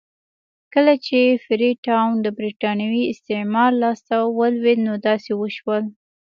[0.73, 5.83] کله چې فري ټاون د برېټانوي استعمار لاس ته ولوېد نو داسې وشول.